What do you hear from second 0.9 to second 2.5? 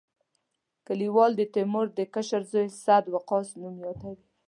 لیکوال د تیمور د کشر